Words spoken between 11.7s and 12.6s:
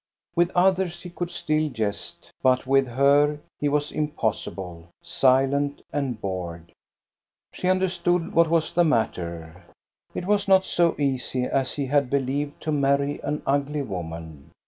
he had believed